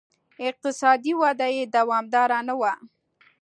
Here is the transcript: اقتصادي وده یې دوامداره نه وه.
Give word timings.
اقتصادي 0.49 1.13
وده 1.21 1.47
یې 1.57 1.63
دوامداره 1.75 2.39
نه 2.47 2.53
وه. 2.59 2.73